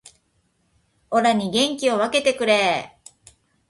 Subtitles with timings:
[1.11, 3.11] オラに元気を分けてくれー